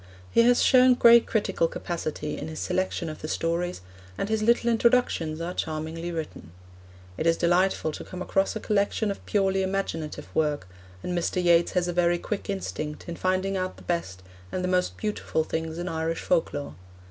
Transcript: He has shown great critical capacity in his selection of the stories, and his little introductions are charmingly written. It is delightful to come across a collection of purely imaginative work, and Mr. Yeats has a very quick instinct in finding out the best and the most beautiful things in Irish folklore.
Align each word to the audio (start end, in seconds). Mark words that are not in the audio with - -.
He 0.31 0.41
has 0.41 0.63
shown 0.63 0.95
great 0.95 1.27
critical 1.27 1.67
capacity 1.67 2.35
in 2.35 2.47
his 2.47 2.57
selection 2.59 3.07
of 3.07 3.21
the 3.21 3.27
stories, 3.27 3.81
and 4.17 4.29
his 4.29 4.41
little 4.41 4.67
introductions 4.67 5.39
are 5.39 5.53
charmingly 5.53 6.11
written. 6.11 6.53
It 7.19 7.27
is 7.27 7.37
delightful 7.37 7.91
to 7.91 8.03
come 8.03 8.19
across 8.19 8.55
a 8.55 8.59
collection 8.59 9.11
of 9.11 9.23
purely 9.27 9.61
imaginative 9.61 10.27
work, 10.33 10.67
and 11.03 11.15
Mr. 11.15 11.39
Yeats 11.43 11.73
has 11.73 11.87
a 11.87 11.93
very 11.93 12.17
quick 12.17 12.49
instinct 12.49 13.07
in 13.07 13.15
finding 13.15 13.55
out 13.55 13.77
the 13.77 13.83
best 13.83 14.23
and 14.51 14.63
the 14.63 14.67
most 14.67 14.97
beautiful 14.97 15.43
things 15.43 15.77
in 15.77 15.87
Irish 15.87 16.21
folklore. 16.21 16.73